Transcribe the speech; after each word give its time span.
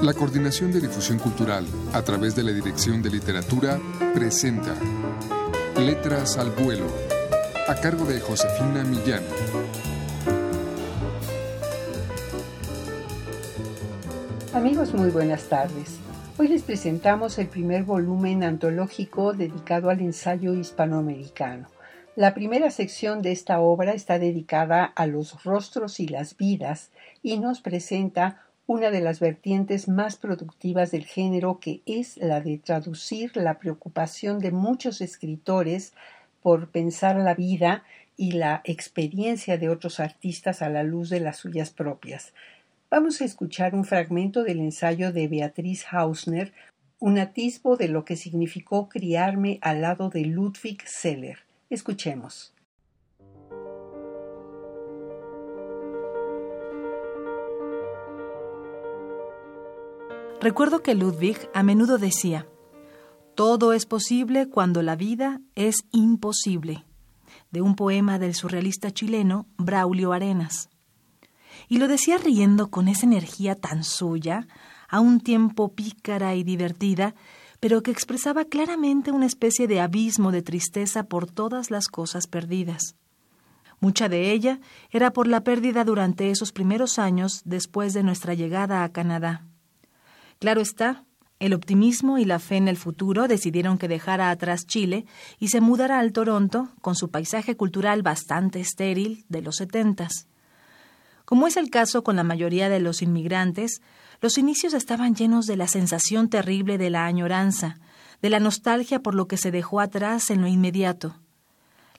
La 0.00 0.14
Coordinación 0.14 0.70
de 0.70 0.80
Difusión 0.80 1.18
Cultural, 1.18 1.66
a 1.92 2.02
través 2.02 2.36
de 2.36 2.44
la 2.44 2.52
Dirección 2.52 3.02
de 3.02 3.10
Literatura, 3.10 3.80
presenta 4.14 4.76
Letras 5.76 6.38
al 6.38 6.52
Vuelo, 6.52 6.86
a 7.66 7.74
cargo 7.74 8.04
de 8.04 8.20
Josefina 8.20 8.84
Millán. 8.84 9.24
Amigos, 14.54 14.94
muy 14.94 15.10
buenas 15.10 15.48
tardes. 15.48 15.98
Hoy 16.38 16.46
les 16.46 16.62
presentamos 16.62 17.36
el 17.40 17.48
primer 17.48 17.82
volumen 17.82 18.44
antológico 18.44 19.32
dedicado 19.32 19.90
al 19.90 19.98
ensayo 19.98 20.54
hispanoamericano. 20.54 21.66
La 22.14 22.34
primera 22.34 22.70
sección 22.70 23.20
de 23.20 23.32
esta 23.32 23.58
obra 23.58 23.94
está 23.94 24.20
dedicada 24.20 24.84
a 24.84 25.06
los 25.06 25.42
rostros 25.42 25.98
y 25.98 26.06
las 26.06 26.36
vidas 26.36 26.90
y 27.20 27.38
nos 27.38 27.60
presenta 27.60 28.47
una 28.68 28.90
de 28.90 29.00
las 29.00 29.18
vertientes 29.18 29.88
más 29.88 30.16
productivas 30.16 30.90
del 30.90 31.06
género 31.06 31.58
que 31.58 31.80
es 31.86 32.18
la 32.18 32.42
de 32.42 32.58
traducir 32.58 33.34
la 33.34 33.58
preocupación 33.58 34.40
de 34.40 34.50
muchos 34.50 35.00
escritores 35.00 35.94
por 36.42 36.68
pensar 36.68 37.16
la 37.16 37.32
vida 37.32 37.82
y 38.18 38.32
la 38.32 38.60
experiencia 38.64 39.56
de 39.56 39.70
otros 39.70 40.00
artistas 40.00 40.60
a 40.60 40.68
la 40.68 40.82
luz 40.82 41.08
de 41.08 41.20
las 41.20 41.38
suyas 41.38 41.70
propias. 41.70 42.34
Vamos 42.90 43.22
a 43.22 43.24
escuchar 43.24 43.74
un 43.74 43.86
fragmento 43.86 44.44
del 44.44 44.60
ensayo 44.60 45.12
de 45.12 45.28
Beatriz 45.28 45.86
Hausner, 45.90 46.52
un 46.98 47.18
atisbo 47.18 47.78
de 47.78 47.88
lo 47.88 48.04
que 48.04 48.16
significó 48.16 48.90
criarme 48.90 49.58
al 49.62 49.80
lado 49.80 50.10
de 50.10 50.26
Ludwig 50.26 50.86
Seller. 50.86 51.38
Escuchemos. 51.70 52.52
Recuerdo 60.40 60.84
que 60.84 60.94
Ludwig 60.94 61.50
a 61.52 61.64
menudo 61.64 61.98
decía, 61.98 62.46
todo 63.34 63.72
es 63.72 63.86
posible 63.86 64.48
cuando 64.48 64.82
la 64.82 64.94
vida 64.94 65.40
es 65.56 65.84
imposible, 65.90 66.84
de 67.50 67.60
un 67.60 67.74
poema 67.74 68.20
del 68.20 68.36
surrealista 68.36 68.92
chileno 68.92 69.46
Braulio 69.56 70.12
Arenas. 70.12 70.68
Y 71.68 71.78
lo 71.78 71.88
decía 71.88 72.18
riendo 72.18 72.70
con 72.70 72.86
esa 72.86 73.04
energía 73.04 73.56
tan 73.56 73.82
suya, 73.82 74.46
a 74.88 75.00
un 75.00 75.18
tiempo 75.18 75.74
pícara 75.74 76.36
y 76.36 76.44
divertida, 76.44 77.16
pero 77.58 77.82
que 77.82 77.90
expresaba 77.90 78.44
claramente 78.44 79.10
una 79.10 79.26
especie 79.26 79.66
de 79.66 79.80
abismo 79.80 80.30
de 80.30 80.42
tristeza 80.42 81.02
por 81.02 81.28
todas 81.28 81.72
las 81.72 81.88
cosas 81.88 82.28
perdidas. 82.28 82.94
Mucha 83.80 84.08
de 84.08 84.30
ella 84.30 84.60
era 84.90 85.12
por 85.12 85.26
la 85.26 85.42
pérdida 85.42 85.84
durante 85.84 86.30
esos 86.30 86.52
primeros 86.52 87.00
años 87.00 87.42
después 87.44 87.92
de 87.92 88.04
nuestra 88.04 88.34
llegada 88.34 88.84
a 88.84 88.92
Canadá. 88.92 89.47
Claro 90.38 90.60
está, 90.60 91.04
el 91.40 91.52
optimismo 91.52 92.18
y 92.18 92.24
la 92.24 92.38
fe 92.38 92.56
en 92.56 92.68
el 92.68 92.76
futuro 92.76 93.26
decidieron 93.26 93.76
que 93.76 93.88
dejara 93.88 94.30
atrás 94.30 94.66
Chile 94.66 95.04
y 95.38 95.48
se 95.48 95.60
mudara 95.60 95.98
al 95.98 96.12
Toronto 96.12 96.68
con 96.80 96.94
su 96.94 97.10
paisaje 97.10 97.56
cultural 97.56 98.02
bastante 98.02 98.60
estéril 98.60 99.24
de 99.28 99.42
los 99.42 99.56
setentas. 99.56 100.28
Como 101.24 101.46
es 101.46 101.56
el 101.56 101.70
caso 101.70 102.02
con 102.02 102.16
la 102.16 102.24
mayoría 102.24 102.68
de 102.68 102.80
los 102.80 103.02
inmigrantes, 103.02 103.82
los 104.20 104.38
inicios 104.38 104.74
estaban 104.74 105.14
llenos 105.14 105.46
de 105.46 105.56
la 105.56 105.68
sensación 105.68 106.28
terrible 106.28 106.78
de 106.78 106.90
la 106.90 107.06
añoranza, 107.06 107.78
de 108.22 108.30
la 108.30 108.40
nostalgia 108.40 109.00
por 109.00 109.14
lo 109.14 109.28
que 109.28 109.36
se 109.36 109.50
dejó 109.50 109.80
atrás 109.80 110.30
en 110.30 110.40
lo 110.40 110.46
inmediato. 110.48 111.16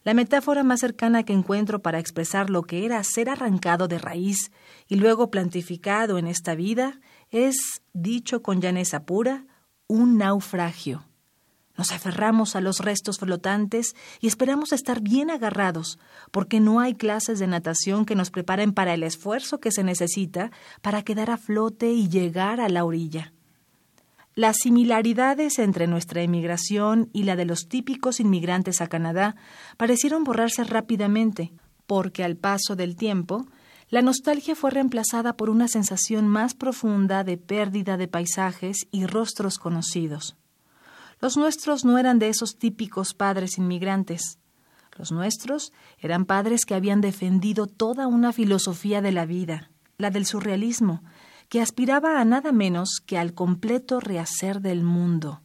La 0.04 0.14
metáfora 0.14 0.64
más 0.64 0.80
cercana 0.80 1.24
que 1.24 1.34
encuentro 1.34 1.82
para 1.82 2.00
expresar 2.00 2.50
lo 2.50 2.64
que 2.64 2.86
era 2.86 3.04
ser 3.04 3.30
arrancado 3.30 3.88
de 3.88 4.00
raíz 4.00 4.52
y 4.88 4.96
luego 4.96 5.30
plantificado 5.30 6.18
en 6.18 6.28
esta 6.28 6.56
vida 6.56 7.00
es, 7.32 7.82
dicho 7.94 8.42
con 8.42 8.62
llaneza 8.62 9.04
pura, 9.04 9.46
un 9.88 10.18
naufragio. 10.18 11.06
Nos 11.78 11.92
aferramos 11.94 12.58
a 12.58 12.62
los 12.62 12.80
restos 12.80 13.20
flotantes 13.20 13.96
y 14.20 14.28
esperamos 14.28 14.74
estar 14.74 15.00
bien 15.00 15.30
agarrados, 15.30 15.98
porque 16.30 16.60
no 16.60 16.82
hay 16.82 16.94
clases 16.94 17.40
de 17.40 17.48
natación 17.48 18.06
que 18.06 18.16
nos 18.16 18.32
preparen 18.32 18.74
para 18.74 18.94
el 18.94 19.04
esfuerzo 19.04 19.62
que 19.62 19.72
se 19.72 19.84
necesita 19.84 20.52
para 20.82 21.04
quedar 21.04 21.32
a 21.32 21.38
flote 21.38 21.94
y 21.94 22.10
llegar 22.10 22.60
a 22.60 22.68
la 22.68 22.84
orilla. 22.84 23.32
Las 24.36 24.58
similaridades 24.58 25.58
entre 25.58 25.88
nuestra 25.88 26.22
emigración 26.22 27.10
y 27.14 27.24
la 27.24 27.36
de 27.36 27.46
los 27.46 27.68
típicos 27.70 28.20
inmigrantes 28.20 28.82
a 28.82 28.88
Canadá 28.88 29.36
parecieron 29.78 30.26
borrarse 30.26 30.66
rápidamente, 30.66 31.54
porque 31.88 32.24
al 32.26 32.36
paso 32.36 32.76
del 32.76 32.96
tiempo 32.96 33.48
la 33.90 34.04
nostalgia 34.04 34.56
fue 34.56 34.70
reemplazada 34.70 35.34
por 35.34 35.50
una 35.50 35.68
sensación 35.68 36.28
más 36.28 36.54
profunda 36.54 37.24
de 37.24 37.38
pérdida 37.38 37.98
de 37.98 38.08
paisajes 38.08 38.88
y 38.92 39.08
rostros 39.08 39.58
conocidos. 39.58 40.38
Los 41.20 41.38
nuestros 41.38 41.86
no 41.86 41.98
eran 41.98 42.20
de 42.20 42.30
esos 42.30 42.58
típicos 42.58 43.14
padres 43.14 43.58
inmigrantes. 43.58 44.38
Los 44.96 45.12
nuestros 45.12 45.74
eran 45.98 46.26
padres 46.26 46.66
que 46.66 46.76
habían 46.76 47.02
defendido 47.02 47.66
toda 47.66 48.06
una 48.08 48.32
filosofía 48.32 49.02
de 49.02 49.12
la 49.12 49.26
vida, 49.26 49.72
la 49.98 50.12
del 50.12 50.26
surrealismo, 50.26 51.04
que 51.50 51.62
aspiraba 51.62 52.22
a 52.22 52.26
nada 52.26 52.52
menos 52.52 53.02
que 53.04 53.18
al 53.18 53.34
completo 53.34 54.00
rehacer 54.00 54.62
del 54.62 54.84
mundo. 54.84 55.42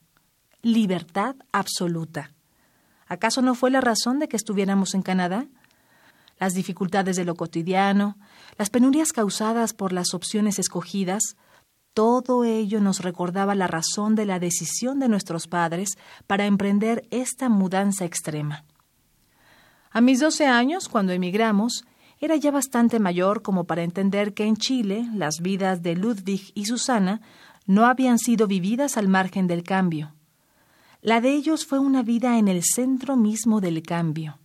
Libertad 0.61 1.37
absoluta. 1.51 2.33
¿Acaso 3.07 3.43
no 3.43 3.55
fue 3.55 3.71
la 3.71 3.81
razón 3.81 4.19
de 4.19 4.29
que 4.29 4.37
estuviéramos 4.37 4.95
en 4.95 5.03
Canadá? 5.03 5.47
Las 6.39 6.55
dificultades 6.55 7.17
de 7.17 7.25
lo 7.25 7.35
cotidiano, 7.35 8.17
las 8.59 8.71
penurias 8.71 9.13
causadas 9.13 9.75
por 9.75 9.93
las 9.93 10.15
opciones 10.15 10.59
escogidas, 10.59 11.37
todo 11.95 12.45
ello 12.45 12.81
nos 12.81 13.01
recordaba 13.01 13.55
la 13.55 13.69
razón 13.69 14.17
de 14.17 14.27
la 14.27 14.41
decisión 14.41 14.99
de 14.99 15.09
nuestros 15.09 15.47
padres 15.47 15.97
para 16.27 16.47
emprender 16.47 17.07
esta 17.11 17.49
mudanza 17.49 18.05
extrema. 18.05 18.65
A 19.91 20.01
mis 20.01 20.19
doce 20.19 20.47
años, 20.47 20.89
cuando 20.89 21.13
emigramos, 21.13 21.85
era 22.19 22.35
ya 22.35 22.51
bastante 22.51 22.99
mayor 22.99 23.43
como 23.43 23.65
para 23.65 23.85
entender 23.85 24.35
que 24.35 24.45
en 24.45 24.57
Chile 24.57 25.09
las 25.15 25.41
vidas 25.41 25.83
de 25.83 25.95
Ludwig 25.95 26.51
y 26.55 26.65
Susana 26.65 27.21
no 27.67 27.87
habían 27.87 28.19
sido 28.19 28.47
vividas 28.49 28.97
al 28.97 29.09
margen 29.09 29.47
del 29.47 29.63
cambio. 29.63 30.15
La 31.01 31.21
de 31.21 31.35
ellos 31.35 31.65
fue 31.65 31.79
una 31.79 32.03
vida 32.03 32.39
en 32.39 32.49
el 32.49 32.63
centro 32.65 33.17
mismo 33.17 33.61
del 33.61 33.83
cambio. 33.83 34.39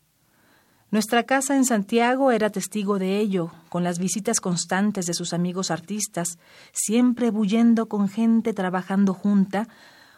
Nuestra 0.92 1.22
casa 1.24 1.56
en 1.56 1.66
Santiago 1.66 2.32
era 2.32 2.50
testigo 2.50 2.98
de 2.98 3.20
ello, 3.20 3.52
con 3.70 3.84
las 3.84 4.00
visitas 4.00 4.40
constantes 4.40 5.06
de 5.06 5.14
sus 5.14 5.34
amigos 5.34 5.70
artistas, 5.70 6.40
siempre 6.72 7.30
bullendo 7.30 7.88
con 7.88 8.10
gente 8.10 8.54
trabajando 8.54 9.14
junta, 9.14 9.68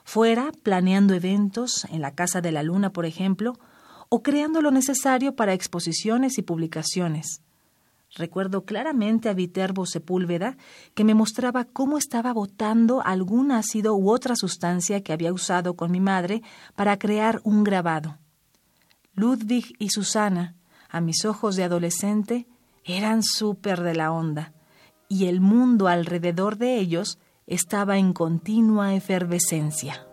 fuera 0.06 0.54
planeando 0.64 1.14
eventos, 1.14 1.86
en 1.92 2.00
la 2.00 2.16
Casa 2.16 2.40
de 2.40 2.54
la 2.54 2.64
Luna, 2.64 2.94
por 2.94 3.06
ejemplo, 3.06 3.60
o 4.08 4.24
creando 4.24 4.62
lo 4.62 4.72
necesario 4.72 5.36
para 5.36 5.54
exposiciones 5.54 6.38
y 6.38 6.42
publicaciones. 6.42 7.42
Recuerdo 8.16 8.64
claramente 8.64 9.28
a 9.28 9.34
Viterbo 9.34 9.86
Sepúlveda, 9.86 10.56
que 10.94 11.04
me 11.04 11.16
mostraba 11.16 11.66
cómo 11.66 11.98
estaba 11.98 12.32
botando 12.32 13.02
algún 13.02 13.52
ácido 13.52 13.96
u 13.96 14.10
otra 14.10 14.38
sustancia 14.38 15.04
que 15.04 15.12
había 15.12 15.34
usado 15.34 15.76
con 15.76 15.92
mi 15.92 16.00
madre 16.00 16.44
para 16.76 16.98
crear 16.98 17.42
un 17.44 17.66
grabado. 17.66 18.18
Ludwig 19.16 19.76
y 19.78 19.90
Susana, 19.90 20.56
a 20.92 21.00
mis 21.00 21.24
ojos 21.26 21.56
de 21.56 21.64
adolescente, 21.64 22.48
eran 22.84 23.24
súper 23.24 23.82
de 23.82 23.96
la 23.96 24.12
onda, 24.12 24.54
y 25.08 25.28
el 25.28 25.40
mundo 25.40 25.88
alrededor 25.88 26.58
de 26.58 26.78
ellos 26.78 27.18
estaba 27.48 27.98
en 27.98 28.12
continua 28.12 28.94
efervescencia. 28.94 30.06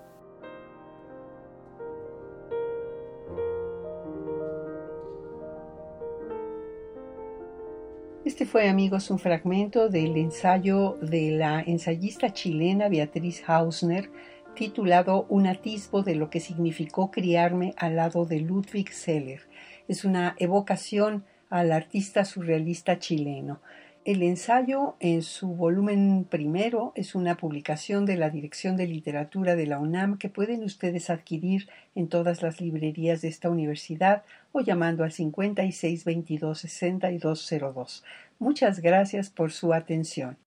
Este 8.24 8.46
fue, 8.46 8.68
amigos, 8.68 9.10
un 9.10 9.18
fragmento 9.18 9.88
del 9.88 10.16
ensayo 10.16 10.96
de 11.00 11.32
la 11.32 11.60
ensayista 11.60 12.32
chilena 12.32 12.88
Beatriz 12.88 13.42
Hausner, 13.48 14.10
titulado 14.54 15.26
Un 15.28 15.46
atisbo 15.46 16.02
de 16.02 16.14
lo 16.14 16.31
que 16.31 16.38
significó 16.38 17.10
criarme 17.10 17.74
al 17.78 17.96
lado 17.96 18.26
de 18.26 18.40
Ludwig 18.40 18.92
Seller 18.92 19.40
es 19.88 20.05
una 20.05 20.37
evocación 20.38 21.25
al 21.50 21.73
artista 21.73 22.25
surrealista 22.25 22.99
chileno. 22.99 23.61
El 24.05 24.23
ensayo 24.23 24.96
en 25.00 25.23
su 25.23 25.49
volumen 25.49 26.25
primero 26.25 26.93
es 26.94 27.14
una 27.14 27.37
publicación 27.37 28.06
de 28.06 28.17
la 28.17 28.31
Dirección 28.31 28.75
de 28.76 28.87
Literatura 28.87 29.55
de 29.55 29.67
la 29.67 29.79
UNAM 29.79 30.17
que 30.17 30.31
pueden 30.31 30.64
ustedes 30.64 31.11
adquirir 31.11 31.69
en 31.94 32.08
todas 32.08 32.40
las 32.40 32.58
librerías 32.61 33.20
de 33.20 33.29
esta 33.29 33.50
universidad 33.50 34.23
o 34.52 34.61
llamando 34.61 35.05
al 35.05 35.11
5622-6202. 35.11 38.02
Muchas 38.38 38.81
gracias 38.81 39.29
por 39.29 39.52
su 39.52 39.75
atención. 39.75 40.38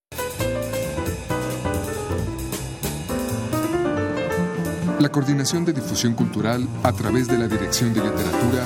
La 4.99 5.09
Coordinación 5.09 5.65
de 5.65 5.73
Difusión 5.73 6.15
Cultural 6.15 6.67
a 6.83 6.93
través 6.93 7.27
de 7.27 7.37
la 7.37 7.47
Dirección 7.47 7.93
de 7.93 8.01
Literatura 8.01 8.65